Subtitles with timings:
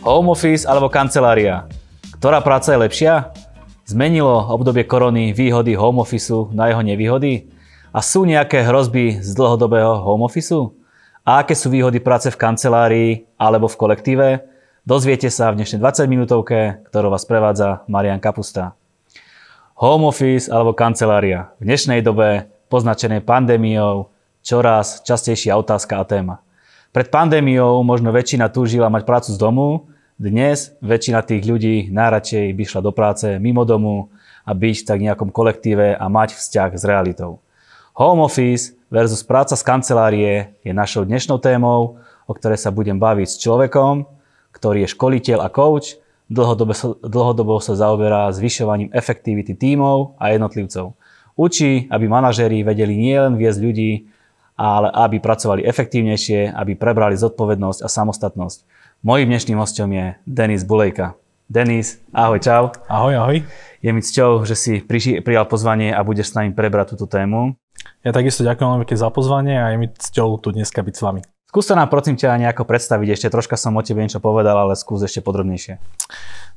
[0.00, 1.68] Home office alebo kancelária?
[2.16, 3.36] Ktorá práca je lepšia?
[3.84, 7.52] Zmenilo obdobie korony výhody home officeu na jeho nevýhody?
[7.92, 10.72] A sú nejaké hrozby z dlhodobého home officeu?
[11.20, 14.28] A aké sú výhody práce v kancelárii alebo v kolektíve?
[14.88, 18.72] Dozviete sa v dnešnej 20 minútovke, ktorú vás prevádza Marian Kapusta.
[19.84, 21.52] Home office alebo kancelária.
[21.60, 24.08] V dnešnej dobe poznačenej pandémiou
[24.40, 26.40] čoraz častejšia otázka a téma.
[26.90, 29.86] Pred pandémiou možno väčšina túžila mať prácu z domu,
[30.18, 34.10] dnes väčšina tých ľudí najradšej by šla do práce mimo domu
[34.42, 37.38] a byť v tak nejakom kolektíve a mať vzťah s realitou.
[37.94, 43.28] Home office versus práca z kancelárie je našou dnešnou témou, o ktorej sa budem baviť
[43.30, 44.10] s človekom,
[44.50, 45.94] ktorý je školiteľ a coach,
[46.26, 46.74] dlhodobo
[47.06, 50.98] dlhodobo sa zaoberá zvyšovaním efektivity tímov a jednotlivcov.
[51.38, 54.10] Učí, aby manažéri vedeli nielen viesť ľudí,
[54.60, 58.68] ale aby pracovali efektívnejšie, aby prebrali zodpovednosť a samostatnosť.
[59.00, 61.16] Mojím dnešným hostom je Denis Bulejka.
[61.48, 62.76] Denis, ahoj, čau.
[62.84, 63.40] Ahoj, ahoj.
[63.80, 67.56] Je mi cťou, že si priši, prijal pozvanie a budeš s nami prebrať túto tému.
[68.04, 71.20] Ja takisto ďakujem veľmi za pozvanie a je mi cťou tu dneska byť s vami.
[71.48, 74.78] Skús sa nám prosím ťa nejako predstaviť, ešte troška som o tebe niečo povedal, ale
[74.78, 75.82] skús ešte podrobnejšie.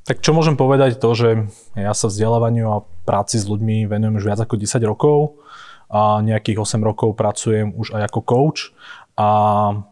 [0.03, 4.27] Tak čo môžem povedať to, že ja sa vzdelávaniu a práci s ľuďmi venujem už
[4.27, 5.41] viac ako 10 rokov
[5.93, 8.73] a nejakých 8 rokov pracujem už aj ako coach.
[9.13, 9.27] A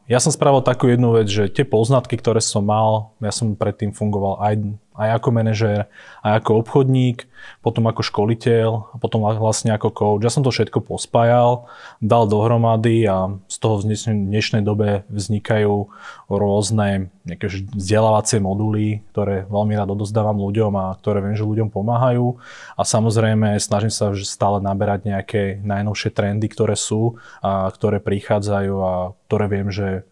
[0.09, 3.94] ja som spravil takú jednu vec, že tie poznatky, ktoré som mal, ja som predtým
[3.94, 4.53] fungoval aj,
[4.92, 5.88] aj ako manažér,
[6.22, 7.25] aj ako obchodník,
[7.64, 10.23] potom ako školiteľ a potom vlastne ako coach.
[10.23, 11.66] Ja som to všetko pospájal,
[12.03, 15.88] dal dohromady a z toho v dnešnej dobe vznikajú
[16.28, 22.42] rôzne nejaké vzdelávacie moduly, ktoré veľmi rád odozdávam ľuďom a ktoré viem, že ľuďom pomáhajú.
[22.75, 28.94] A samozrejme snažím sa stále naberať nejaké najnovšie trendy, ktoré sú a ktoré prichádzajú a
[29.30, 30.03] ktoré viem, že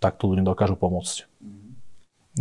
[0.00, 1.30] takto ľuďom dokážu pomôcť.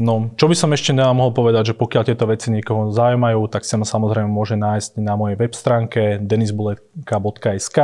[0.01, 3.77] No, čo by som ešte mohol povedať, že pokiaľ tieto veci niekoho zaujímajú, tak sa
[3.77, 7.77] ma samozrejme môže nájsť na mojej web stránke denisbuletka.sk,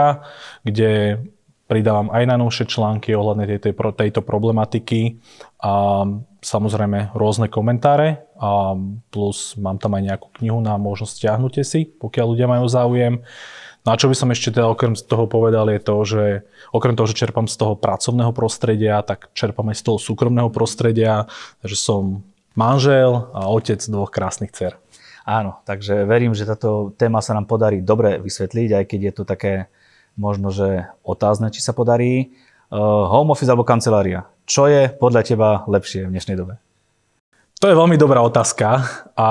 [0.65, 1.21] kde
[1.69, 5.21] pridávam aj najnovšie články ohľadne tejto, tejto problematiky
[5.61, 6.07] a
[6.41, 8.73] samozrejme rôzne komentáre a
[9.13, 13.21] plus mám tam aj nejakú knihu na možnosť stiahnutie si, pokiaľ ľudia majú záujem.
[13.87, 16.23] No a čo by som ešte teda okrem toho povedal je to, že
[16.75, 21.31] okrem toho, že čerpám z toho pracovného prostredia, tak čerpám aj z toho súkromného prostredia,
[21.63, 22.19] že som
[22.51, 24.75] manžel a otec dvoch krásnych dcer.
[25.23, 29.23] Áno, takže verím, že táto téma sa nám podarí dobre vysvetliť, aj keď je to
[29.23, 29.53] také
[30.19, 32.35] možno, že otázne, či sa podarí.
[32.67, 34.27] Uh, home office alebo kancelária.
[34.43, 36.59] Čo je podľa teba lepšie v dnešnej dobe?
[37.63, 38.83] To je veľmi dobrá otázka
[39.15, 39.29] a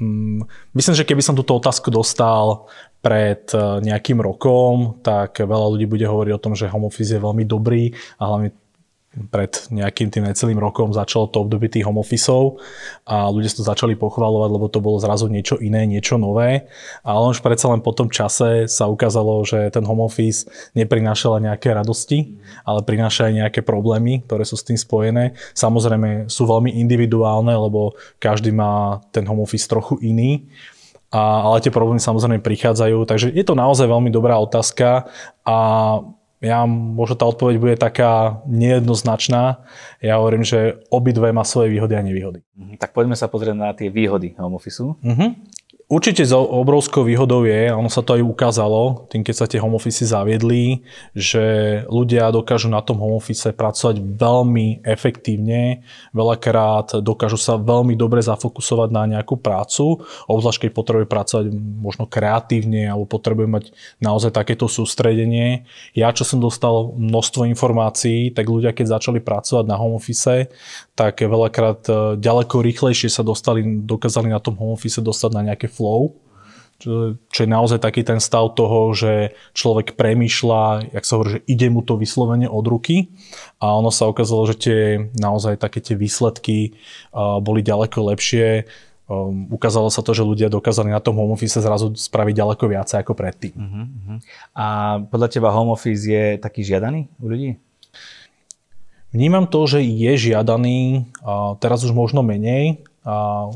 [0.00, 2.68] mm, myslím, že keby som túto otázku dostal
[3.00, 7.20] pred e, nejakým rokom, tak veľa ľudí bude hovoriť o tom, že home office je
[7.20, 8.48] veľmi dobrý a hlavne
[9.32, 12.60] pred nejakým tým necelým rokom začalo to obdobie tých home officeov
[13.08, 16.68] a ľudia to začali pochvalovať, lebo to bolo zrazu niečo iné, niečo nové.
[17.00, 20.44] Ale už predsa len po tom čase sa ukázalo, že ten home office
[20.76, 22.36] neprinášal nejaké radosti,
[22.68, 25.32] ale prináša aj nejaké problémy, ktoré sú s tým spojené.
[25.56, 30.44] Samozrejme sú veľmi individuálne, lebo každý má ten home office trochu iný
[31.10, 35.06] a, ale tie problémy samozrejme prichádzajú, takže je to naozaj veľmi dobrá otázka
[35.46, 35.56] a
[36.44, 39.64] ja, možno tá odpoveď bude taká nejednoznačná.
[40.04, 42.44] Ja hovorím, že obidve má svoje výhody a nevýhody.
[42.52, 44.84] Mhm, tak poďme sa pozrieť na tie výhody home office.
[44.84, 45.32] Uh-huh.
[45.86, 49.78] Určite za obrovskou výhodou je, ono sa to aj ukázalo, tým keď sa tie home
[49.78, 50.82] office zaviedli,
[51.14, 51.44] že
[51.86, 58.88] ľudia dokážu na tom home office pracovať veľmi efektívne, veľakrát dokážu sa veľmi dobre zafokusovať
[58.90, 61.44] na nejakú prácu, obzvlášť keď potrebuje pracovať
[61.78, 63.64] možno kreatívne alebo potrebuje mať
[64.02, 65.70] naozaj takéto sústredenie.
[65.94, 70.50] Ja, čo som dostal množstvo informácií, tak ľudia, keď začali pracovať na home office,
[70.98, 75.75] tak veľakrát e, ďaleko rýchlejšie sa dostali, dokázali na tom home office dostať na nejaké
[75.76, 76.16] flow,
[76.76, 81.44] čo, čo je naozaj taký ten stav toho, že človek premýšľa, jak sa hovorí, že
[81.48, 83.16] ide mu to vyslovene od ruky
[83.56, 84.80] a ono sa ukázalo, že tie
[85.16, 86.76] naozaj také tie výsledky
[87.16, 88.68] uh, boli ďaleko lepšie.
[89.08, 92.98] Um, ukázalo sa to, že ľudia dokázali na tom home office zrazu spraviť ďaleko viacej
[93.06, 93.54] ako predtým.
[93.54, 94.18] Uh-huh.
[94.52, 97.50] A podľa teba home office je taký žiadaný u ľudí?
[99.14, 102.84] Vnímam to, že je žiadaný, a teraz už možno menej,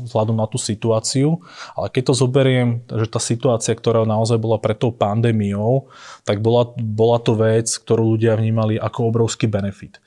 [0.07, 1.43] vzhľadom na tú situáciu,
[1.75, 5.91] ale keď to zoberiem, že tá situácia, ktorá naozaj bola pred tou pandémiou,
[6.23, 9.99] tak bola, bola to vec, ktorú ľudia vnímali ako obrovský benefit.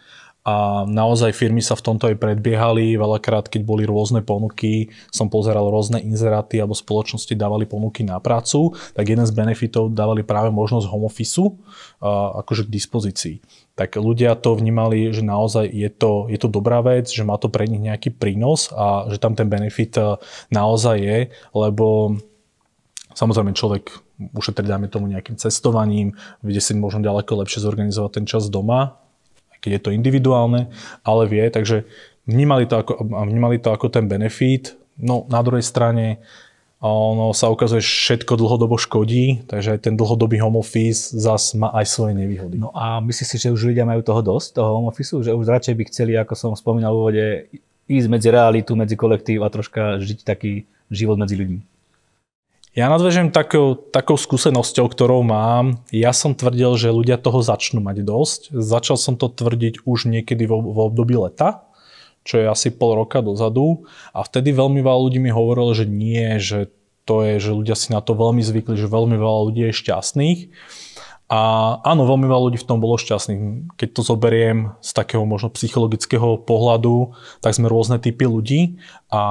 [0.44, 3.00] A naozaj firmy sa v tomto aj predbiehali.
[3.00, 8.76] Veľakrát, keď boli rôzne ponuky, som pozeral rôzne inzeráty alebo spoločnosti dávali ponuky na prácu,
[8.92, 11.40] tak jeden z benefitov dávali práve možnosť home office
[12.04, 13.36] akože k dispozícii.
[13.72, 17.48] Tak ľudia to vnímali, že naozaj je to, je to dobrá vec, že má to
[17.48, 19.96] pre nich nejaký prínos a že tam ten benefit
[20.52, 21.18] naozaj je,
[21.56, 22.20] lebo
[23.16, 23.90] samozrejme človek
[24.36, 29.00] ušetriť, dáme tomu nejakým cestovaním, bude si možno ďaleko lepšie zorganizovať ten čas doma,
[29.64, 30.68] keď je to individuálne,
[31.00, 31.88] ale vie, takže
[32.28, 34.76] vnímali to ako, vnímali to ako ten benefit.
[35.00, 36.20] No na druhej strane
[36.84, 41.72] ono sa ukazuje, že všetko dlhodobo škodí, takže aj ten dlhodobý home office zas má
[41.72, 42.60] aj svoje nevýhody.
[42.60, 45.48] No a myslíš si, že už ľudia majú toho dosť, toho home office, že už
[45.48, 47.24] radšej by chceli, ako som spomínal v úvode,
[47.88, 51.73] ísť medzi realitu, medzi kolektív a troška žiť taký život medzi ľuďmi?
[52.74, 55.78] Ja nadvežem takou, takou skúsenosťou, ktorou mám.
[55.94, 58.40] Ja som tvrdil, že ľudia toho začnú mať dosť.
[58.50, 61.62] Začal som to tvrdiť už niekedy v, v období leta,
[62.26, 63.86] čo je asi pol roka dozadu.
[64.10, 66.74] A vtedy veľmi veľa ľudí mi hovorilo, že nie, že
[67.06, 70.40] to je, že ľudia si na to veľmi zvykli, že veľmi veľa ľudí je šťastných.
[71.24, 71.40] A
[71.88, 73.72] áno, veľmi veľa ľudí v tom bolo šťastných.
[73.80, 78.76] Keď to zoberiem z takého možno psychologického pohľadu, tak sme rôzne typy ľudí
[79.08, 79.22] a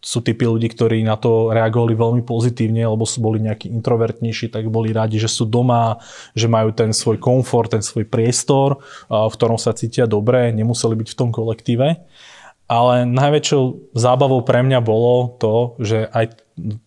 [0.00, 4.72] sú typy ľudí, ktorí na to reagovali veľmi pozitívne, lebo sú boli nejakí introvertnejší, tak
[4.72, 6.00] boli radi, že sú doma,
[6.32, 8.80] že majú ten svoj komfort, ten svoj priestor,
[9.12, 12.00] v ktorom sa cítia dobre, nemuseli byť v tom kolektíve.
[12.70, 16.38] Ale najväčšou zábavou pre mňa bolo to, že aj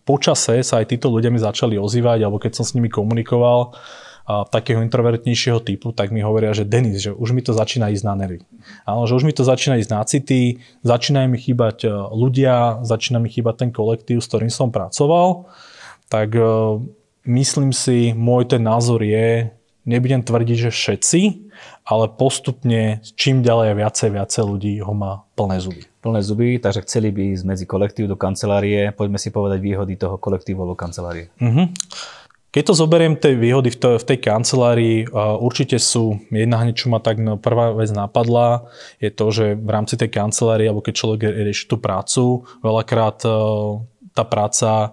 [0.02, 3.76] počase sa aj títo ľudia mi začali ozývať, alebo keď som s nimi komunikoval,
[4.24, 8.14] takého introvertnejšieho typu, tak mi hovoria, že Denis, že už mi to začína ísť na
[8.16, 8.40] nervy.
[8.88, 13.20] Áno, že už mi to začína ísť na city, začínajú mi chýbať e, ľudia, začína
[13.20, 15.44] mi chýbať ten kolektív, s ktorým som pracoval.
[16.08, 16.44] Tak e,
[17.28, 19.52] myslím si, môj ten názor je,
[19.84, 21.20] nebudem tvrdiť, že všetci,
[21.84, 25.84] ale postupne čím ďalej viacej, viacej ľudí ho má plné zuby.
[26.00, 28.92] Plné zuby, takže chceli by ísť medzi kolektív do kancelárie.
[28.96, 31.28] Poďme si povedať výhody toho kolektívu do kancelárie.
[31.40, 31.68] Uh-huh.
[32.54, 35.10] Keď to zoberiem tej výhody v, to, v tej kancelárii,
[35.42, 38.70] určite sú, jedna hneď, čo ma tak prvá vec napadla,
[39.02, 43.30] je to, že v rámci tej kancelárie, alebo keď človek rieši tú prácu, veľakrát e,
[44.14, 44.88] tá práca e,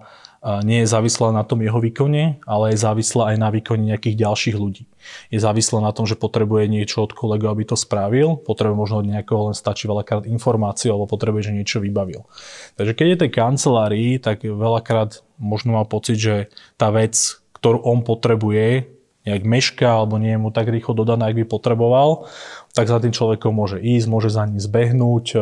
[0.65, 4.57] nie je závislá na tom jeho výkone, ale je závislá aj na výkone nejakých ďalších
[4.57, 4.89] ľudí.
[5.29, 9.09] Je závislá na tom, že potrebuje niečo od kolegu, aby to spravil, potrebuje možno od
[9.09, 12.25] nejakého len stačí veľakrát informáciu, alebo potrebuje, že niečo vybavil.
[12.73, 16.35] Takže keď je tej kancelárii, tak veľakrát možno má pocit, že
[16.77, 18.89] tá vec, ktorú on potrebuje,
[19.21, 22.25] nejak meška alebo nie je mu tak rýchlo dodaná, ak by potreboval,
[22.73, 25.37] tak za tým človekom môže ísť, môže za ním zbehnúť.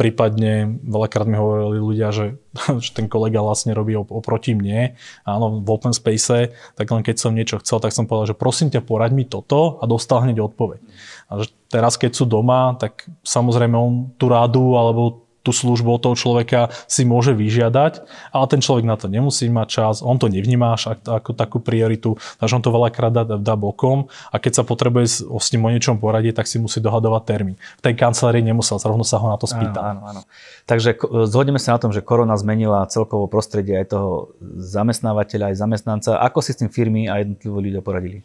[0.00, 2.40] Prípadne veľakrát mi hovorili ľudia, že,
[2.84, 4.96] že ten kolega vlastne robí oproti mne.
[5.28, 8.72] Áno, v open space, tak len keď som niečo chcel, tak som povedal, že prosím
[8.72, 10.80] ťa, poraď mi toto a dostal hneď odpoveď.
[11.28, 16.00] A že teraz, keď sú doma, tak samozrejme on tú rádu alebo tú službu od
[16.02, 20.30] toho človeka si môže vyžiadať, ale ten človek na to nemusí mať čas, on to
[20.30, 24.64] nevníma až ako takú prioritu, takže on to veľakrát dá, dá bokom a keď sa
[24.64, 27.56] potrebuje s, ním o niečom poradiť, tak si musí dohadovať termín.
[27.78, 29.82] V tej kancelárii nemusel, rovno sa ho na to spýtal.
[29.82, 30.22] Áno, áno, áno.
[30.64, 30.94] Takže
[31.26, 36.10] zhodneme sa na tom, že korona zmenila celkovo prostredie aj toho zamestnávateľa, aj zamestnanca.
[36.22, 38.22] Ako si s tým firmy a jednotliví ľudia poradili?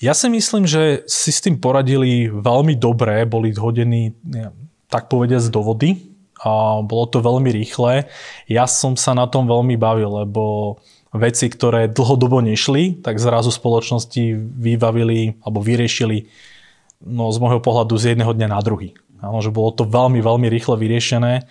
[0.00, 4.16] Ja si myslím, že si s tým poradili veľmi dobre, boli hodení
[4.88, 6.09] tak povediať z do vody,
[6.40, 8.08] a bolo to veľmi rýchle.
[8.48, 10.76] Ja som sa na tom veľmi bavil, lebo
[11.12, 16.30] veci, ktoré dlhodobo nešli, tak zrazu spoločnosti vybavili alebo vyriešili
[17.04, 18.96] no, z môjho pohľadu z jedného dňa na druhý.
[19.20, 21.44] Áno, že bolo to veľmi, veľmi rýchle vyriešené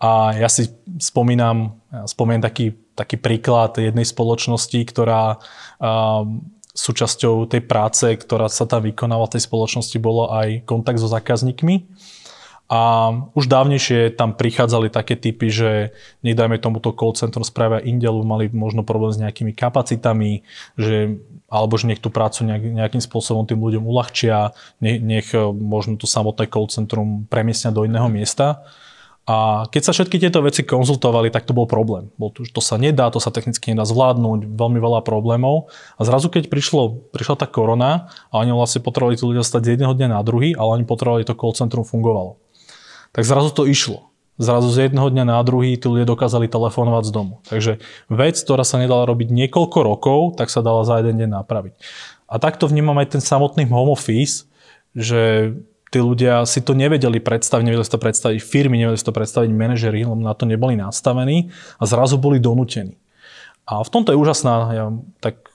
[0.00, 5.36] a ja si spomínam, ja spomínam taký, taký príklad jednej spoločnosti, ktorá
[5.76, 6.40] um,
[6.72, 11.84] súčasťou tej práce, ktorá sa tam vykonávala v tej spoločnosti, bolo aj kontakt so zákazníkmi
[12.70, 15.70] a už dávnejšie tam prichádzali také typy, že
[16.22, 20.46] nedajme tomuto call centrum spravia Indelu, mali možno problém s nejakými kapacitami,
[20.78, 21.18] že,
[21.50, 26.06] alebo že nech tú prácu nejak, nejakým spôsobom tým ľuďom uľahčia, nech, nech možno to
[26.06, 28.62] samotné call centrum premiestnia do iného miesta.
[29.26, 32.14] A keď sa všetky tieto veci konzultovali, tak to bol problém.
[32.22, 35.74] Bol to, to sa nedá, to sa technicky nedá zvládnuť, veľmi veľa problémov.
[35.98, 39.70] A zrazu, keď prišlo, prišla tá korona a oni vlastne potrebovali tí ľudia stať z
[39.74, 42.38] jedného dňa na druhý, ale oni potrebovali to call centrum fungovalo
[43.10, 44.10] tak zrazu to išlo.
[44.40, 47.44] Zrazu z jedného dňa na druhý tí ľudia dokázali telefonovať z domu.
[47.44, 47.72] Takže
[48.08, 51.76] vec, ktorá sa nedala robiť niekoľko rokov, tak sa dala za jeden deň napraviť.
[52.24, 54.48] A takto vnímam aj ten samotný home office,
[54.96, 55.52] že
[55.90, 59.50] tí ľudia si to nevedeli predstaviť, nevedeli si to predstaviť firmy, nevedeli si to predstaviť
[59.52, 62.96] manažery, lebo na to neboli nastavení a zrazu boli donútení.
[63.66, 64.86] A v tomto je úžasná, ja
[65.20, 65.49] tak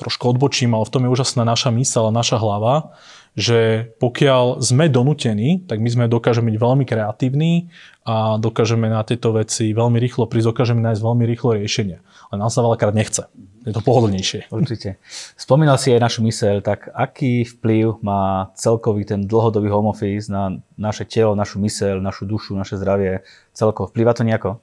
[0.00, 2.96] trošku odbočím, ale v tom je úžasná naša mysl a naša hlava,
[3.34, 7.68] že pokiaľ sme donútení, tak my sme dokážeme byť veľmi kreatívni
[8.06, 11.98] a dokážeme na tieto veci veľmi rýchlo prísť, dokážeme nájsť veľmi rýchlo riešenia.
[12.30, 13.26] Ale nám sa veľakrát nechce.
[13.66, 14.52] Je to pohodlnejšie.
[14.54, 15.02] Určite.
[15.34, 20.54] Spomínal si aj našu myseľ, tak aký vplyv má celkový ten dlhodobý home office na
[20.78, 23.24] naše telo, našu myseľ, našu dušu, naše zdravie
[23.56, 23.90] celkovo?
[23.90, 24.62] Vplyva to nejako?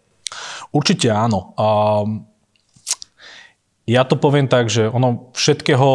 [0.71, 1.51] Určite áno.
[1.59, 2.30] Um,
[3.91, 5.89] ja to poviem tak, že ono všetkého,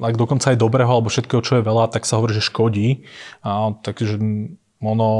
[0.00, 3.04] ak dokonca aj dobrého, alebo všetkého, čo je veľa, tak sa hovorí, že škodí.
[3.44, 4.16] A, takže
[4.80, 5.10] ono,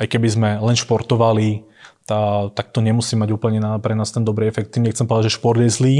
[0.00, 1.68] aj keby sme len športovali,
[2.02, 4.74] tá, tak to nemusí mať úplne na, pre nás ten dobrý efekt.
[4.74, 5.96] Tým nechcem povedať, že šport je zlý,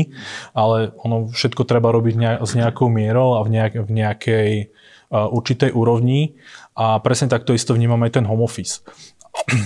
[0.50, 4.50] ale ono všetko treba robiť nejak, s nejakou mierou a v, nejak, v nejakej
[5.12, 6.40] uh, určitej úrovni.
[6.75, 8.83] A presne takto isto vnímam aj ten home office.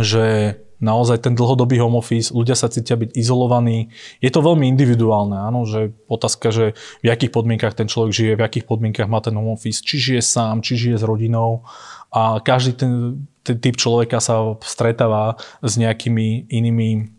[0.00, 3.94] že naozaj ten dlhodobý home office, ľudia sa cítia byť izolovaní.
[4.18, 8.42] Je to veľmi individuálne, áno, že otázka, že v akých podmienkach ten človek žije, v
[8.42, 11.62] akých podmienkach má ten home office, či žije sám, či žije s rodinou
[12.10, 12.92] a každý ten,
[13.46, 17.14] ten typ človeka sa stretáva s nejakými inými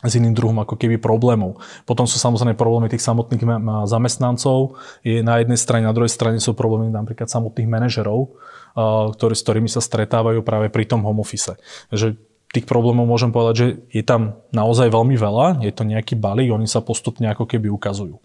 [0.00, 1.60] s iným druhom ako keby problémov.
[1.84, 3.44] Potom sú samozrejme problémy tých samotných
[3.84, 4.80] zamestnancov.
[5.04, 8.32] Je na jednej strane, na druhej strane sú problémy napríklad samotných manažerov,
[9.12, 11.52] ktorí, s ktorými sa stretávajú práve pri tom home office.
[11.92, 12.16] Že
[12.50, 16.66] tých problémov môžem povedať, že je tam naozaj veľmi veľa, je to nejaký balík, oni
[16.66, 18.18] sa postupne ako keby ukazujú.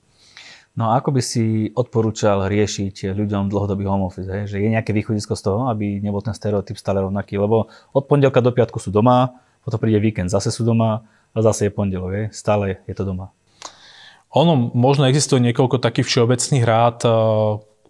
[0.76, 4.28] No a ako by si odporúčal riešiť ľuďom dlhodobý home office?
[4.28, 4.52] Hej?
[4.52, 7.40] Že je nejaké východisko z toho, aby nebol ten stereotyp stále rovnaký?
[7.40, 11.70] Lebo od pondelka do piatku sú doma, potom príde víkend, zase sú doma a zase
[11.70, 12.12] je pondelok.
[12.12, 12.26] Hej?
[12.36, 13.32] Stále je to doma.
[14.36, 17.14] Ono, možno existuje niekoľko takých všeobecných rád, eh,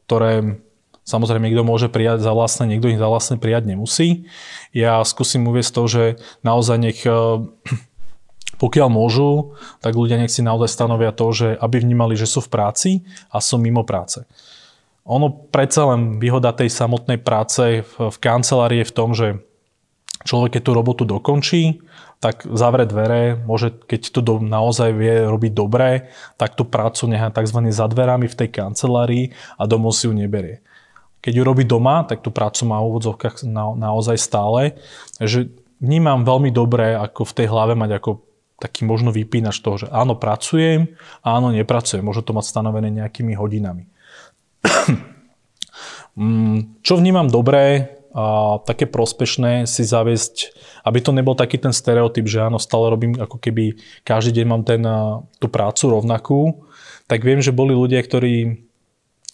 [0.06, 0.62] ktoré
[1.06, 4.26] Samozrejme, niekto môže prijať za vlastné, niekto ich za vlastné prijať nemusí.
[4.74, 6.04] Ja skúsim uvieť to, že
[6.42, 7.14] naozaj nech eh,
[8.64, 9.54] pokiaľ môžu,
[9.86, 12.92] tak ľudia nech si naozaj stanovia to, že aby vnímali, že sú v práci
[13.30, 14.26] a sú mimo práce.
[15.06, 19.38] Ono predsa len výhoda tej samotnej práce v, v kancelárii je v tom, že
[20.26, 21.86] človek, keď tú robotu dokončí,
[22.18, 26.10] tak zavre dvere, môže, keď to do, naozaj vie robiť dobre,
[26.42, 27.62] tak tú prácu nechá tzv.
[27.70, 30.66] za dverami v tej kancelárii a domov si ju neberie.
[31.26, 34.78] Keď ju robí doma, tak tú prácu má v úvodzovkách na, naozaj stále.
[35.18, 35.50] Takže
[35.82, 38.22] vnímam veľmi dobre, ako v tej hlave mať ako
[38.62, 40.94] taký možno vypínač toho, že áno, pracujem,
[41.26, 42.06] áno, nepracujem.
[42.06, 43.90] Môžu to mať stanovené nejakými hodinami.
[46.16, 50.56] Mm, čo vnímam dobré, a také prospešné si zaviesť,
[50.88, 53.76] aby to nebol taký ten stereotyp, že áno, stále robím ako keby
[54.08, 54.80] každý deň mám ten,
[55.36, 56.64] tú prácu rovnakú,
[57.12, 58.64] tak viem, že boli ľudia, ktorí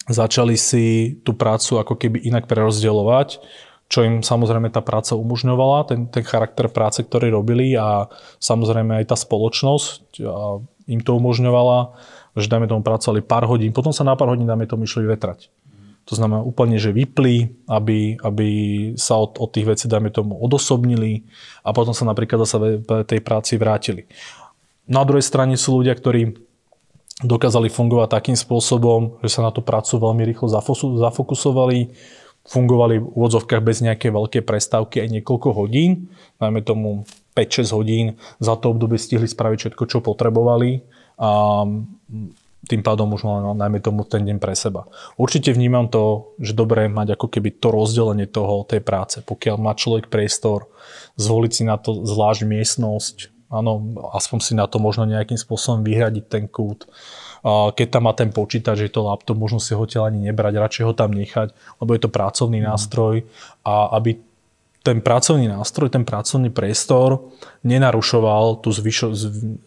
[0.09, 3.41] začali si tú prácu ako keby inak prerozdeľovať,
[3.91, 8.07] čo im samozrejme tá práca umožňovala, ten, ten charakter práce, ktorý robili a
[8.39, 10.23] samozrejme aj tá spoločnosť
[10.87, 11.91] im to umožňovala,
[12.39, 15.51] že dajme tomu pracovali pár hodín, potom sa na pár hodín dajme tomu išli vetrať.
[16.09, 18.49] To znamená úplne, že vypli, aby, aby
[18.97, 21.29] sa od, od tých vecí, dajme tomu, odosobnili
[21.61, 24.09] a potom sa napríklad zase tej práci vrátili.
[24.89, 26.50] Na druhej strane sú ľudia, ktorí
[27.19, 30.47] dokázali fungovať takým spôsobom, že sa na tú prácu veľmi rýchlo
[30.97, 31.91] zafokusovali,
[32.47, 36.09] fungovali v úvodzovkách bez nejakej veľkej prestávky aj niekoľko hodín,
[36.41, 37.05] najmä tomu
[37.37, 38.05] 5-6 hodín,
[38.41, 40.81] za to obdobie stihli spraviť všetko, čo potrebovali
[41.21, 41.63] a
[42.61, 44.85] tým pádom už len najmä tomu ten deň pre seba.
[45.17, 49.17] Určite vnímam to, že dobré mať ako keby to rozdelenie toho, tej práce.
[49.25, 50.69] Pokiaľ má človek priestor,
[51.17, 53.83] zvoliť si na to zvlášť miestnosť, Áno,
[54.15, 56.87] aspoň si na to možno nejakým spôsobom vyhradiť ten kút.
[57.43, 60.93] Keď tam má ten počítač, že to laptop, možno si ho ani nebrať, radšej ho
[60.95, 61.51] tam nechať,
[61.83, 62.67] lebo je to pracovný mm.
[62.71, 63.27] nástroj
[63.67, 64.23] a aby
[64.81, 69.13] ten pracovný nástroj, ten pracovný priestor nenarušoval tú zvyšo,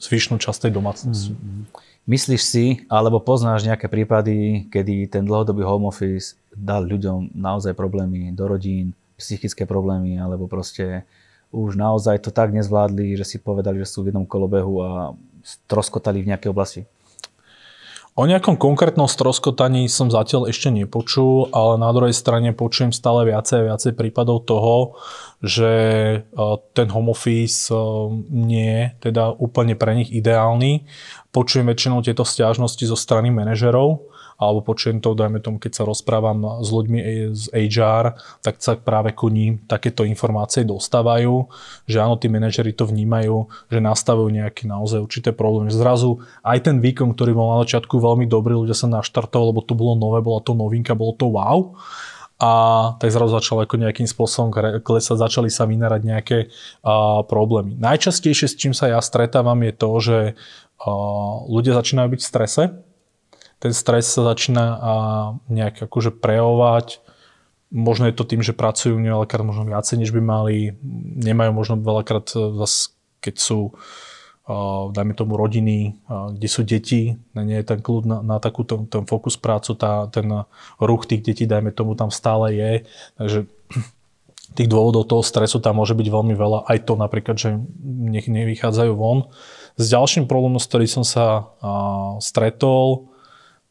[0.01, 1.37] zvyšnú časť tej domácnosti.
[1.37, 1.69] Mm.
[2.05, 8.33] Myslíš si, alebo poznáš nejaké prípady, kedy ten dlhodobý home office dal ľuďom naozaj problémy
[8.37, 11.09] do rodín, psychické problémy, alebo proste
[11.55, 14.91] už naozaj to tak nezvládli, že si povedali, že sú v jednom kolobehu a
[15.47, 16.81] stroskotali v nejakej oblasti?
[18.15, 23.67] O nejakom konkrétnom stroskotaní som zatiaľ ešte nepočul, ale na druhej strane počujem stále viacej
[23.67, 24.95] a viacej prípadov toho,
[25.43, 25.73] že
[26.23, 26.47] e,
[26.79, 27.79] ten home office e,
[28.31, 30.87] nie je teda úplne pre nich ideálny.
[31.35, 34.07] Počujem väčšinou tieto stiažnosti zo strany manažerov,
[34.39, 37.01] alebo počujem to, dajme tomu, keď sa rozprávam s ľuďmi
[37.35, 41.49] z HR, tak sa práve ku ním takéto informácie dostávajú,
[41.87, 45.71] že áno, tí manažeri to vnímajú, že nastavujú nejaké naozaj určité problémy.
[45.71, 49.75] Zrazu aj ten výkon, ktorý bol na začiatku veľmi dobrý, ľudia sa naštartovali, lebo to
[49.79, 51.75] bolo nové, bola to novinka, bolo to wow
[52.43, 52.53] a
[52.99, 54.51] tak zrazu začalo ako nejakým spôsobom
[54.83, 56.39] klesať, začali sa vynárať nejaké
[56.83, 57.79] a, problémy.
[57.79, 60.19] Najčastejšie, s čím sa ja stretávam, je to, že
[61.47, 62.63] ľudia začínajú byť v strese.
[63.65, 64.65] Ten stres sa začína
[65.49, 67.01] nejak akože prejavovať.
[67.73, 70.77] Možno je to tým, že pracujú veľakrát možno viacej, než by mali.
[71.17, 72.29] Nemajú možno veľakrát,
[73.25, 73.73] keď sú
[74.93, 79.41] dajme tomu rodiny, kde sú deti, nie je ten kľud na, na takúto ten fokus
[79.41, 80.29] prácu, tá, ten
[80.77, 82.73] ruch tých detí, dajme tomu tam stále je.
[83.17, 83.49] Takže
[84.61, 86.69] tých dôvodov toho stresu tam môže byť veľmi veľa.
[86.69, 89.33] Aj to napríklad, že nech nevychádzajú von.
[89.81, 91.49] S ďalším problémom, s ktorým som sa
[92.21, 93.09] stretol,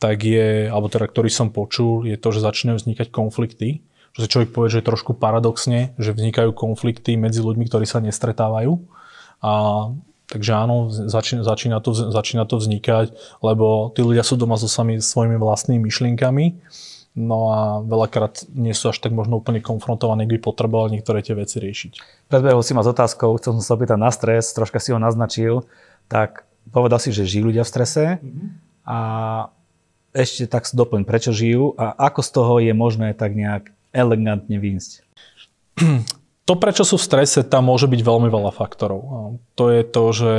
[0.03, 3.87] tak je, alebo teda ktorý som počul, je to, že začínajú vznikať konflikty.
[4.13, 8.03] Že si človek povie, že je trošku paradoxne, že vznikajú konflikty medzi ľuďmi, ktorí sa
[8.03, 8.83] nestretávajú.
[9.39, 9.51] A
[10.23, 13.13] Takže áno, začína, začína, to, začína to vznikať,
[13.45, 16.57] lebo tí ľudia sú doma so sami svojimi vlastnými myšlienkami,
[17.19, 21.61] no a veľakrát nie sú až tak možno úplne konfrontovaní, by potrebovali niektoré tie veci
[21.61, 21.91] riešiť.
[22.33, 25.69] Predbehol si ma s otázkou, chcel som sa opýtať na stres, troška si ho naznačil,
[26.09, 28.47] tak povedal si, že žijú ľudia v strese mm-hmm.
[28.89, 28.99] a
[30.13, 34.91] ešte tak doplň, prečo žijú a ako z toho je možné tak nejak elegantne výjsť?
[36.43, 38.99] To, prečo sú v strese, tam môže byť veľmi veľa faktorov.
[39.55, 40.31] To je to, že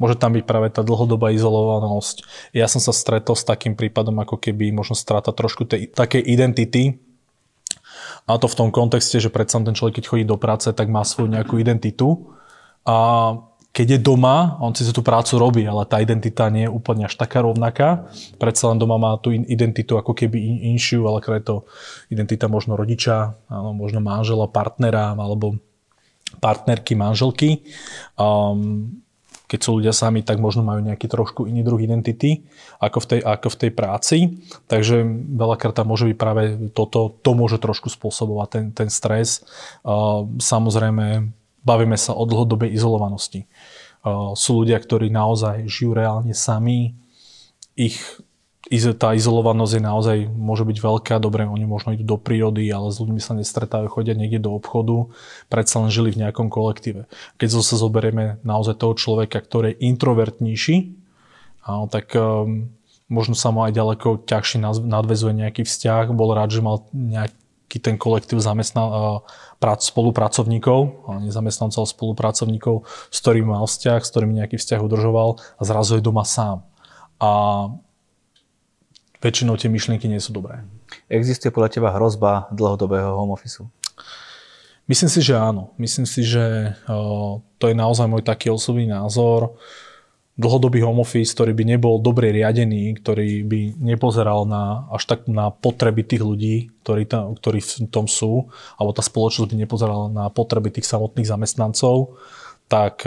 [0.00, 2.24] môže tam byť práve tá dlhodobá izolovanosť.
[2.56, 6.96] Ja som sa stretol s takým prípadom, ako keby možno strata trošku tej takej identity,
[8.24, 11.02] a to v tom kontexte, že predsa ten človek, keď chodí do práce, tak má
[11.02, 12.30] svoju nejakú identitu.
[12.86, 12.96] A
[13.70, 17.14] keď je doma, on si tú prácu robí, ale tá identita nie je úplne až
[17.14, 18.10] taká rovnaká.
[18.34, 21.56] Predsa len doma má tú identitu ako keby in, inšiu, ale je to
[22.10, 25.62] identita možno rodiča, áno, možno manžela, partnera alebo
[26.42, 27.62] partnerky, manželky.
[28.18, 29.02] Um,
[29.46, 32.46] keď sú ľudia sami, tak možno majú nejaký trošku iný druh identity
[32.78, 34.18] ako v tej, ako v tej práci.
[34.70, 39.42] Takže veľakrát tam môže byť práve toto, to môže trošku spôsobovať ten, ten stres.
[39.82, 41.34] Uh, samozrejme,
[41.66, 43.44] bavíme sa o dlhodobej izolovanosti.
[44.34, 46.96] Sú ľudia, ktorí naozaj žijú reálne sami,
[47.76, 48.00] ich
[48.70, 53.02] tá izolovanosť je naozaj, môže byť veľká, dobre, oni možno idú do prírody, ale s
[53.02, 55.10] ľuďmi sa nestretávajú, chodia niekde do obchodu,
[55.50, 57.10] predsa len žili v nejakom kolektíve.
[57.42, 60.76] Keď zase zoberieme naozaj toho človeka, ktorý je introvertnejší,
[61.90, 62.70] tak um,
[63.10, 67.34] možno sa mu aj ďaleko ťažšie nadvezuje nejaký vzťah, bol rád, že mal nejaký
[67.78, 74.56] ten kolektív zamestnan, uh, spolupracovníkov, ale nezamestnancov, spolupracovníkov, s ktorými mal vzťah, s ktorými nejaký
[74.58, 76.64] vzťah udržoval a zrazu je doma sám.
[77.20, 77.30] A
[79.20, 80.64] väčšinou tie myšlienky nie sú dobré.
[81.12, 83.62] Existuje podľa teba hrozba dlhodobého home office?
[84.88, 85.70] Myslím si, že áno.
[85.78, 86.74] Myslím si, že
[87.60, 89.54] to je naozaj môj taký osobný názor.
[90.40, 95.52] Dlhodobý home office, ktorý by nebol dobre riadený, ktorý by nepozeral na, až tak na
[95.52, 98.48] potreby tých ľudí, ktorí, tam, ktorí v tom sú,
[98.80, 102.16] alebo tá spoločnosť by nepozerala na potreby tých samotných zamestnancov,
[102.72, 103.04] tak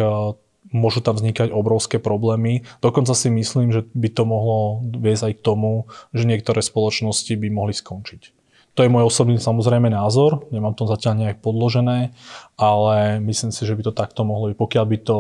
[0.74, 2.66] môžu tam vznikať obrovské problémy.
[2.82, 5.72] Dokonca si myslím, že by to mohlo viesť aj k tomu,
[6.12, 8.34] že niektoré spoločnosti by mohli skončiť.
[8.74, 12.10] To je môj osobný samozrejme názor, nemám to zatiaľ nejak podložené,
[12.58, 15.18] ale myslím si, že by to takto mohlo byť, pokiaľ by to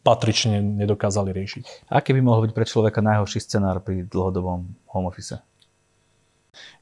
[0.00, 1.92] patrične nedokázali riešiť.
[1.92, 5.42] Aký by mohol byť pre človeka najhorší scenár pri dlhodobom home office?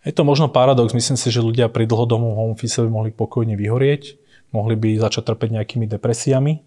[0.04, 0.96] Je to možno paradox.
[0.96, 4.16] Myslím si, že ľudia pri dlhodobom home office by mohli pokojne vyhorieť,
[4.54, 6.64] mohli by začať trpeť nejakými depresiami,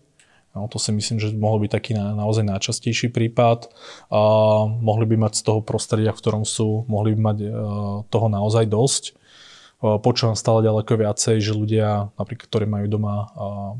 [0.51, 3.71] No, to si myslím, že mohol byť taký na, naozaj najčastejší prípad.
[4.11, 4.19] A
[4.67, 7.51] mohli by mať z toho prostredia, v ktorom sú, mohli by mať uh,
[8.11, 9.03] toho naozaj dosť.
[9.79, 13.79] Uh, počúvam stále ďaleko viacej, že ľudia, napríklad, ktorí majú doma uh,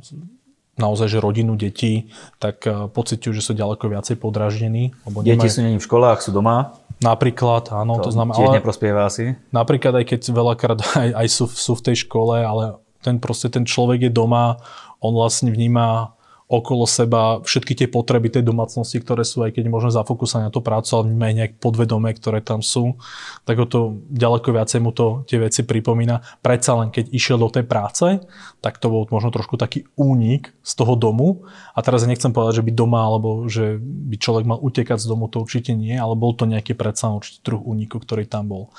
[0.79, 4.95] naozaj, že rodinu, deti, tak uh, pociťujú, že sú ďaleko viacej podraždení.
[5.03, 5.51] Lebo Deti nemajú...
[5.51, 6.75] sú není v školách, sú doma.
[7.01, 8.37] Napríklad, áno, to, to znamená...
[8.37, 9.35] Tiež ale, neprospieva asi.
[9.49, 13.65] Napríklad, aj keď veľakrát aj, aj sú, sú v tej škole, ale ten proste ten
[13.65, 14.61] človek je doma,
[15.01, 16.13] on vlastne vníma
[16.51, 20.59] okolo seba všetky tie potreby tej domácnosti, ktoré sú, aj keď možno zafokusať na to
[20.59, 22.99] prácu, ale aj nejak podvedomé, ktoré tam sú,
[23.47, 26.19] tak o to ďaleko viacej mu to tie veci pripomína.
[26.43, 28.19] Predsa len keď išiel do tej práce,
[28.59, 31.47] tak to bol možno trošku taký únik z toho domu.
[31.71, 35.07] A teraz ja nechcem povedať, že by doma, alebo že by človek mal utekať z
[35.07, 38.75] domu, to určite nie, ale bol to nejaký predsa určite druh úniku, ktorý tam bol.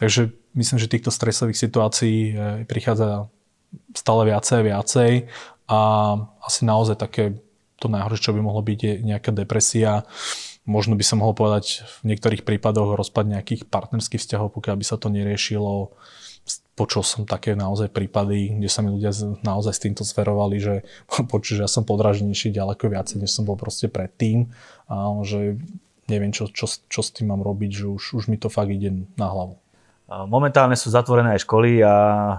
[0.00, 3.28] Takže myslím, že týchto stresových situácií eh, prichádza
[3.92, 5.10] stále viacej a viacej
[5.70, 5.78] a
[6.42, 7.38] asi naozaj také
[7.82, 10.06] to najhoršie, čo by mohlo byť, je nejaká depresia.
[10.62, 14.94] Možno by sa mohol povedať v niektorých prípadoch rozpad nejakých partnerských vzťahov, pokiaľ by sa
[14.94, 15.90] to neriešilo.
[16.78, 19.10] Počul som také naozaj prípady, kde sa mi ľudia
[19.42, 20.74] naozaj s týmto zverovali, že
[21.34, 24.54] počuť, že ja som podraženejší ďaleko viacej, než som bol proste predtým.
[24.86, 25.58] A že
[26.06, 29.06] neviem, čo, čo, čo s tým mám robiť, že už, už mi to fakt ide
[29.14, 29.61] na hlavu.
[30.28, 31.94] Momentálne sú zatvorené aj školy a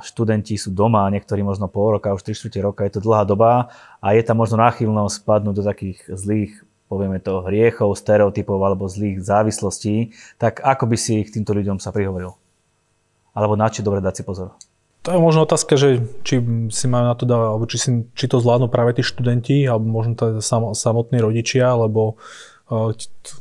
[0.05, 4.13] študenti sú doma, niektorí možno pol roka, už 3 roka, je to dlhá doba a
[4.13, 6.53] je tam možno náchylnosť spadnúť do takých zlých
[6.91, 11.89] povieme to, hriechov, stereotypov alebo zlých závislostí, tak ako by si k týmto ľuďom sa
[11.89, 12.37] prihovoril?
[13.33, 14.53] Alebo na čo dobre dať si pozor?
[15.03, 16.39] To je možno otázka, že či
[16.71, 19.83] si majú na to dávať, alebo či, si, či to zvládnu práve tí študenti, alebo
[19.83, 20.15] možno
[20.71, 22.52] samotní rodičia, alebo uh,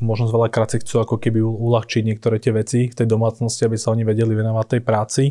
[0.03, 3.95] možno veľakrát si chcú ako keby uľahčiť niektoré tie veci v tej domácnosti, aby sa
[3.95, 5.25] oni vedeli venovať tej práci.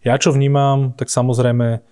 [0.00, 1.84] Ja čo vnímam, tak samozrejme,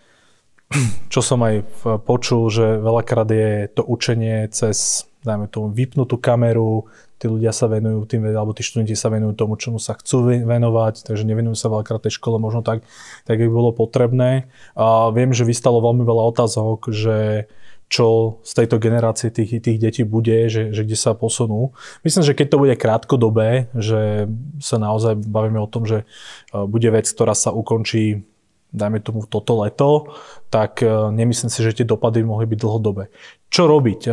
[1.12, 1.66] čo som aj
[2.08, 8.04] počul, že veľakrát je to učenie cez, dajme tomu, vypnutú kameru, tí ľudia sa venujú
[8.04, 12.04] tým, alebo tí študenti sa venujú tomu, čomu sa chcú venovať, takže nevenujú sa veľakrát
[12.04, 12.84] tej škole možno tak,
[13.24, 14.48] tak by bolo potrebné.
[14.76, 17.48] A viem, že vystalo veľmi veľa otázok, že
[17.86, 21.70] čo z tejto generácie tých, tých detí bude, že, že kde sa posunú.
[22.02, 24.26] Myslím, že keď to bude krátkodobé, že
[24.58, 26.02] sa naozaj bavíme o tom, že
[26.50, 28.26] bude vec, ktorá sa ukončí
[28.76, 30.12] dajme tomu toto leto,
[30.52, 33.08] tak e, nemyslím si, že tie dopady mohli byť dlhodobé.
[33.48, 34.00] Čo robiť?
[34.06, 34.10] E,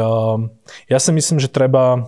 [0.87, 1.99] ja si myslím, že treba e,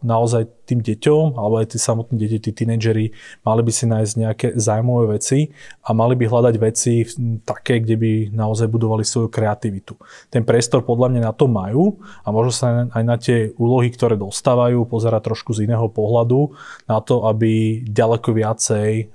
[0.00, 4.46] naozaj tým deťom, alebo aj tí samotní deti, tí tínedžeri, mali by si nájsť nejaké
[4.56, 5.50] zájmové veci
[5.84, 7.02] a mali by hľadať veci
[7.42, 9.98] také, kde by naozaj budovali svoju kreativitu.
[10.32, 14.14] Ten priestor podľa mňa na to majú a možno sa aj na tie úlohy, ktoré
[14.14, 16.54] dostávajú, pozerať trošku z iného pohľadu
[16.86, 19.12] na to, aby ďaleko viacej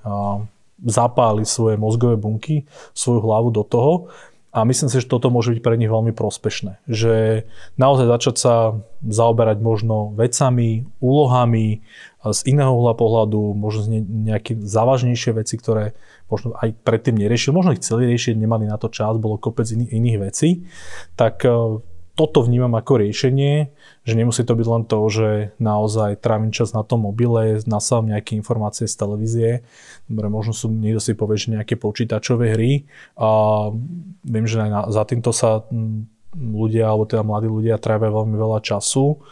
[0.84, 4.12] zapáli svoje mozgové bunky, svoju hlavu do toho
[4.48, 6.80] a myslím si, že toto môže byť pre nich veľmi prospešné.
[6.88, 7.44] Že
[7.76, 8.54] naozaj začať sa
[9.04, 11.84] zaoberať možno vecami, úlohami
[12.24, 15.92] z iného uhla pohľadu, možno nejaké závažnejšie veci, ktoré
[16.32, 19.90] možno aj predtým neriešili, možno ich chceli riešiť, nemali na to čas, bolo kopec iných,
[19.92, 20.64] iných vecí,
[21.14, 21.44] tak
[22.18, 23.70] toto vnímam ako riešenie,
[24.02, 28.34] že nemusí to byť len to, že naozaj trávim čas na tom mobile, nasávam nejaké
[28.34, 29.50] informácie z televízie.
[30.10, 32.90] Dobre, možno sú, niekto si povie, že nejaké počítačové hry.
[33.14, 33.30] A
[34.26, 35.62] viem, že aj na, za týmto sa
[36.34, 39.22] ľudia, alebo teda mladí ľudia trávia veľmi veľa času.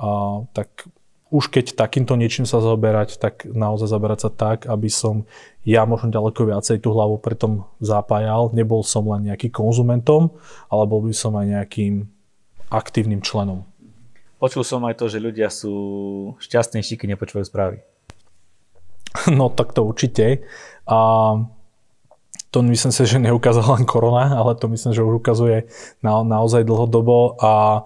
[0.00, 0.88] A, tak
[1.28, 5.28] už keď takýmto niečím sa zaoberať, tak naozaj zaberať sa tak, aby som
[5.62, 8.50] ja možno ďaleko viacej tú hlavu pretom zapájal.
[8.56, 10.32] Nebol som len nejaký konzumentom,
[10.72, 12.08] ale bol by som aj nejakým
[12.70, 13.66] aktívnym členom.
[14.40, 15.74] Počul som aj to, že ľudia sú
[16.40, 17.78] šťastnejší, keď nepočúvajú správy.
[19.28, 20.46] No tak to určite.
[20.86, 20.98] A
[22.50, 25.66] to myslím si, že neukázala len korona, ale to myslím, že už ukazuje
[26.02, 27.34] na, naozaj dlhodobo.
[27.42, 27.84] A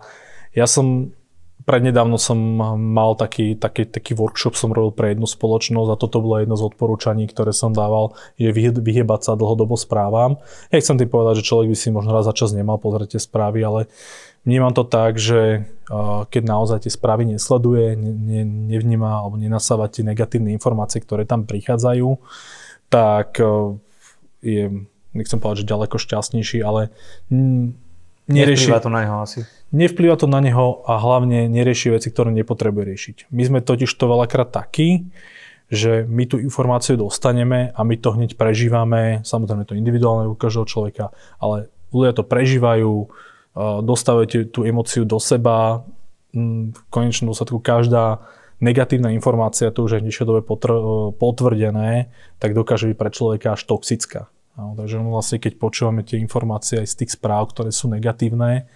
[0.53, 1.17] ja som
[1.65, 2.37] prednedávno som
[2.77, 6.65] mal taký, taký, taký workshop, som robil pre jednu spoločnosť a toto bolo jedno z
[6.69, 10.45] odporúčaní, ktoré som dával, je vyhybať sa dlhodobo správam.
[10.69, 13.21] Ja chcem tým povedať, že človek by si možno raz za čas nemal pozrieť tie
[13.21, 13.81] správy, ale
[14.45, 15.65] Vnímam to tak, že
[16.29, 22.09] keď naozaj tie správy nesleduje, ne, nevníma alebo nenasáva tie negatívne informácie, ktoré tam prichádzajú,
[22.93, 23.41] tak
[24.45, 24.85] je,
[25.17, 26.93] nechcem povedať, že ďaleko šťastnejší, ale
[28.29, 28.69] nerieši...
[28.69, 29.39] Nevplyvá to na neho asi.
[29.73, 33.17] Nevplyvá to na neho a hlavne nerieši veci, ktoré nepotrebuje riešiť.
[33.33, 35.09] My sme totiž to veľakrát takí,
[35.73, 40.69] že my tú informáciu dostaneme a my to hneď prežívame, samozrejme to individuálne u každého
[40.69, 43.09] človeka, ale ľudia to prežívajú,
[43.57, 45.87] dostávate tú emociu do seba.
[46.35, 48.27] Mm, v konečnom dôsledku každá
[48.59, 50.43] negatívna informácia, to už je v dobe
[51.15, 52.11] potvrdené,
[52.43, 54.31] tak dokáže byť pre človeka až toxická.
[54.55, 58.71] No, takže vlastne keď počúvame tie informácie aj z tých správ, ktoré sú negatívne,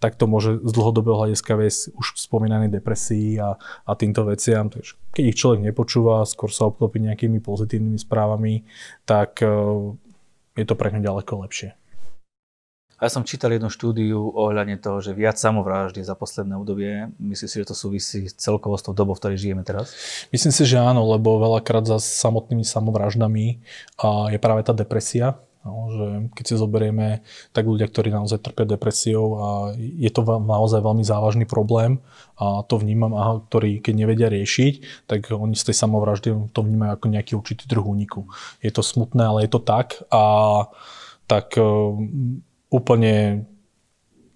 [0.00, 4.72] tak to môže z dlhodobého hľadiska viesť už spomínanej depresii a, a týmto veciam.
[4.72, 8.64] Takže keď ich človek nepočúva, skôr sa obklopí nejakými pozitívnymi správami,
[9.04, 9.44] tak
[10.56, 11.76] je to pre ňu ďaleko lepšie.
[12.98, 17.14] A ja som čítal jednu štúdiu ohľadne toho, že viac samovráždy za posledné obdobie.
[17.22, 19.94] Myslím si, že to súvisí celkovo s tou dobou, v ktorej žijeme teraz?
[20.34, 23.62] Myslím si, že áno, lebo veľakrát za samotnými samovraždami
[24.34, 25.38] je práve tá depresia.
[25.62, 27.20] No, že keď si zoberieme,
[27.52, 32.00] tak ľudia, ktorí naozaj trpia depresiou a je to naozaj veľmi závažný problém
[32.40, 36.90] a to vnímam, a ktorí keď nevedia riešiť, tak oni z tej samovraždy to vnímajú
[36.94, 38.30] ako nejaký určitý druh úniku.
[38.64, 40.24] Je to smutné, ale je to tak a
[41.28, 41.52] tak
[42.68, 43.46] úplne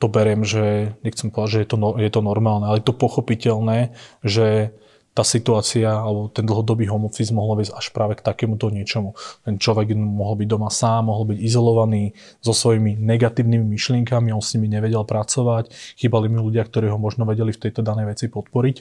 [0.02, 3.94] to beriem, že nechcem povedať, že je to, je to normálne, ale je to pochopiteľné,
[4.26, 4.74] že
[5.12, 9.12] tá situácia alebo ten dlhodobý home office mohol viesť až práve k takémuto niečomu.
[9.44, 14.56] Ten človek mohol byť doma sám, mohol byť izolovaný so svojimi negatívnymi myšlienkami, on s
[14.56, 15.68] nimi nevedel pracovať,
[16.00, 18.76] chýbali mi ľudia, ktorí ho možno vedeli v tejto danej veci podporiť.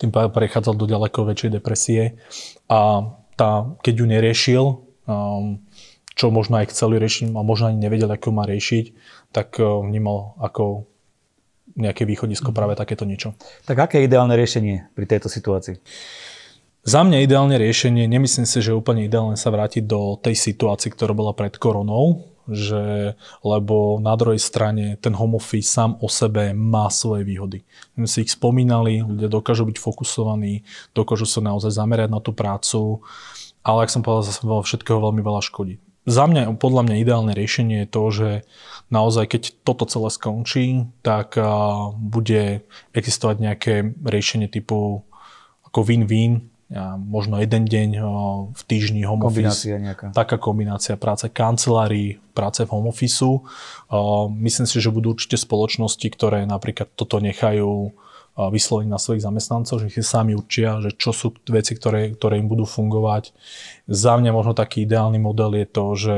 [0.00, 2.16] Tým pádom prechádzal do ďaleko väčšej depresie
[2.72, 3.04] a
[3.36, 3.50] tá,
[3.84, 4.64] keď ju neriešil,
[5.04, 5.60] um,
[6.14, 8.94] čo možno aj chceli riešiť a možno ani nevedel, ako má riešiť,
[9.34, 10.86] tak eh, vnímal ako
[11.74, 12.56] nejaké východisko mhm.
[12.56, 13.34] práve takéto niečo.
[13.66, 15.78] Tak aké je ideálne riešenie pri tejto situácii?
[16.84, 20.92] Za mňa ideálne riešenie, nemyslím si, že je úplne ideálne sa vrátiť do tej situácii,
[20.92, 22.30] ktorá bola pred koronou.
[22.44, 27.64] že, lebo na druhej strane ten home office sám o sebe má svoje výhody.
[27.96, 30.60] My si ich spomínali, ľudia dokážu byť fokusovaní,
[30.92, 33.00] dokážu sa naozaj zamerať na tú prácu,
[33.64, 35.80] ale ak som povedal, zase veľa všetkého veľmi veľa škodí.
[36.04, 38.30] Za mňa, podľa mňa ideálne riešenie je to, že
[38.92, 41.32] naozaj keď toto celé skončí, tak
[41.96, 42.60] bude
[42.92, 45.00] existovať nejaké riešenie typu
[45.64, 47.90] ako win-win, ja, možno jeden deň
[48.52, 49.64] v týždni home office.
[49.64, 50.06] Kombinácia nejaká.
[50.16, 53.20] Taká kombinácia práce kancelárii, práce v home office.
[54.32, 57.92] Myslím si, že budú určite spoločnosti, ktoré napríklad toto nechajú
[58.34, 62.50] vysloviť na svojich zamestnancov, že si sami určia, že čo sú veci, ktoré, ktoré im
[62.50, 63.30] budú fungovať.
[63.86, 66.16] Za mňa možno taký ideálny model je to, že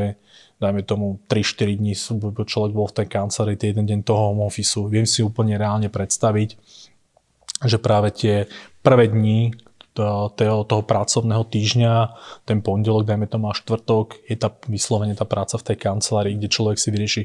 [0.57, 1.93] dajme tomu 3-4 dní
[2.49, 4.81] človek bol v tej kancelárii, jeden deň toho home office.
[4.89, 6.57] Viem si úplne reálne predstaviť,
[7.69, 8.49] že práve tie
[8.81, 9.53] prvé dni,
[9.97, 11.95] toho, toho pracovného týždňa,
[12.45, 16.53] ten pondelok, dajme tomu až štvrtok, je tá vyslovene tá práca v tej kancelárii, kde
[16.53, 17.23] človek si vyrieši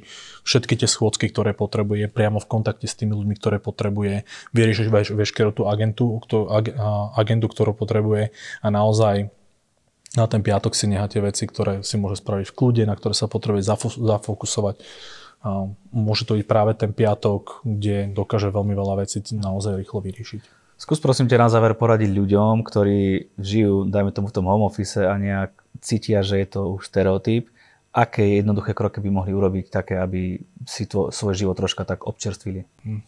[0.48, 4.24] všetky tie schôdzky, ktoré potrebuje, priamo v kontakte s tými ľuďmi, ktoré potrebuje,
[4.56, 6.48] vyriešiť veš, veškerú tú agentu, ktorú,
[7.20, 8.32] agendu, ktorú potrebuje
[8.64, 9.28] a naozaj
[10.12, 13.16] na ten piatok si nechá tie veci, ktoré si môže spraviť v kľude, na ktoré
[13.16, 13.64] sa potrebuje
[13.96, 14.76] zafokusovať.
[15.90, 20.61] Môže to byť práve ten piatok, kde dokáže veľmi veľa vecí naozaj rýchlo vyriešiť.
[20.82, 24.98] Skús prosím ťa na záver poradiť ľuďom, ktorí žijú, dajme tomu v tom home office
[24.98, 27.54] a nejak cítia, že je to už stereotyp,
[27.94, 32.66] aké jednoduché kroky by mohli urobiť také, aby si to, svoj život troška tak občerstvili?
[32.82, 33.06] Hm.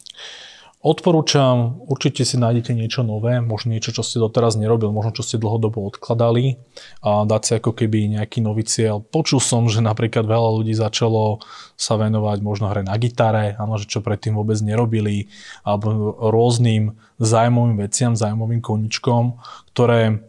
[0.83, 5.39] Odporúčam, určite si nájdete niečo nové, možno niečo, čo ste doteraz nerobili, možno čo ste
[5.39, 6.59] dlhodobo odkladali
[6.99, 8.99] a dať si ako keby nejaký nový cieľ.
[8.99, 11.39] Počul som, že napríklad veľa ľudí začalo
[11.79, 15.31] sa venovať možno hre na gitare, áno, že čo predtým vôbec nerobili,
[15.63, 19.39] alebo rôznym zájmovým veciam, zájmovým koničkom,
[19.71, 20.19] ktoré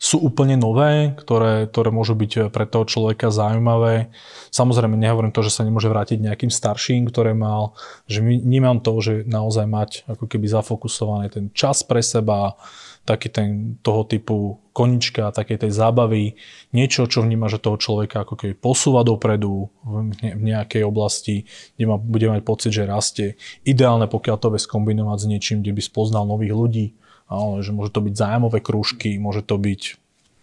[0.00, 4.08] sú úplne nové, ktoré, ktoré môžu byť pre toho človeka zaujímavé.
[4.48, 7.76] Samozrejme, nehovorím to, že sa nemôže vrátiť nejakým starším, ktoré mal,
[8.08, 12.56] že vnímam to, že naozaj mať ako keby zafokusovaný ten čas pre seba,
[13.04, 13.48] taký ten
[13.84, 16.40] toho typu konička, takej tej zábavy,
[16.72, 21.44] niečo, čo vníma, že toho človeka ako keby posúva dopredu v nejakej oblasti,
[21.76, 23.36] kde ma, bude mať pocit, že rastie.
[23.68, 26.86] Ideálne, pokiaľ to vie skombinovať s niečím, kde by spoznal nových ľudí,
[27.30, 29.96] ale že môže to byť zájmové krúžky, môže to byť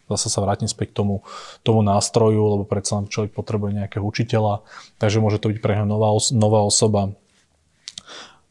[0.07, 1.15] zase sa vrátim späť k tomu,
[1.61, 4.63] tomu nástroju, lebo predsa len človek potrebuje nejakého učiteľa,
[5.03, 7.11] takže môže to byť pre nová, nová osoba.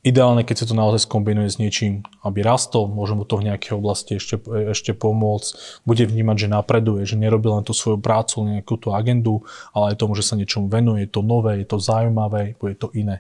[0.07, 3.75] Ideálne, keď si to naozaj skombinuje s niečím, aby rastol, môže mu to v nejakej
[3.75, 8.79] oblasti ešte, ešte pomôcť, bude vnímať, že napreduje, že nerobí len tú svoju prácu, nejakú
[8.79, 9.43] tú agendu,
[9.75, 12.95] ale aj tomu, že sa niečomu venuje, je to nové, je to zaujímavé, bude to
[12.95, 13.19] iné.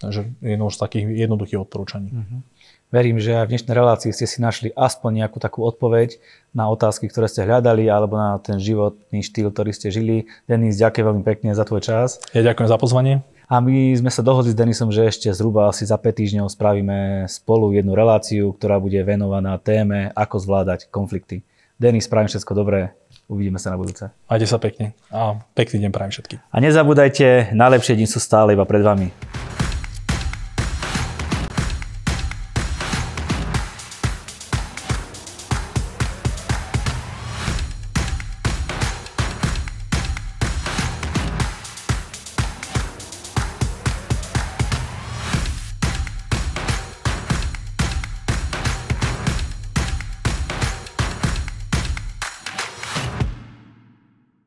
[0.00, 2.10] Takže jedno z takých jednoduchých odporúčaní.
[2.10, 2.40] Mm-hmm.
[2.92, 6.20] Verím, že aj v dnešnej relácii ste si našli aspoň nejakú takú odpoveď
[6.52, 10.28] na otázky, ktoré ste hľadali, alebo na ten životný štýl, ktorý ste žili.
[10.44, 12.20] Denis, ďakujem veľmi pekne za tvoj čas.
[12.36, 13.24] Ja ďakujem za pozvanie.
[13.48, 17.24] A my sme sa dohodli s Denisom, že ešte zhruba asi za 5 týždňov spravíme
[17.32, 21.48] spolu jednu reláciu, ktorá bude venovaná téme, ako zvládať konflikty.
[21.80, 22.92] Denis, spravím všetko dobré.
[23.24, 24.12] Uvidíme sa na budúce.
[24.28, 26.38] Majte sa pekne a pekný deň prajem všetkým.
[26.44, 29.08] A nezabúdajte, najlepšie dni sú stále iba pred vami.